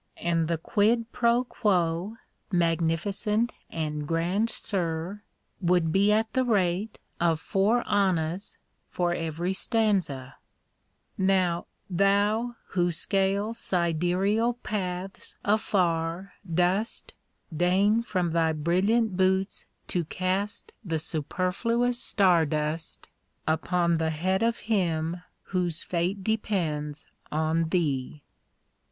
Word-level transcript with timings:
And 0.17 0.47
the 0.47 0.57
quid 0.57 1.11
pro 1.11 1.43
quo, 1.43 2.17
magnificent 2.51 3.53
and 3.69 4.07
grand 4.07 4.49
Sir! 4.49 5.21
Would 5.61 5.91
be 5.91 6.11
at 6.11 6.33
the 6.33 6.43
rate 6.43 6.97
of 7.19 7.39
four 7.39 7.87
annas 7.87 8.57
for 8.89 9.13
every 9.13 9.53
stanza, 9.53 10.37
Now, 11.19 11.67
thou 11.87 12.55
who 12.69 12.91
scale 12.91 13.53
sidereal 13.53 14.53
paths 14.63 15.35
afar 15.45 16.33
dost, 16.51 17.13
Deign 17.55 18.01
from 18.01 18.31
thy 18.31 18.53
brilliant 18.53 19.15
boots 19.15 19.67
to 19.89 20.03
cast 20.05 20.73
the 20.83 20.97
superfluous 20.97 22.01
star 22.01 22.47
dust 22.47 23.07
Upon 23.47 23.97
The 23.99 24.09
head 24.09 24.41
of 24.41 24.61
him 24.61 25.21
Whose 25.53 25.83
fate 25.83 26.23
depends 26.23 27.05
On 27.31 27.69
Thee! 27.69 28.23